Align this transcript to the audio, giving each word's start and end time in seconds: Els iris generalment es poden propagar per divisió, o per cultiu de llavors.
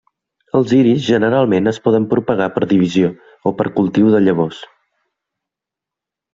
Els 0.59 0.71
iris 0.77 1.03
generalment 1.09 1.71
es 1.73 1.79
poden 1.89 2.07
propagar 2.15 2.49
per 2.57 2.69
divisió, 2.73 3.13
o 3.51 3.55
per 3.61 3.69
cultiu 3.79 4.11
de 4.17 4.25
llavors. 4.27 4.67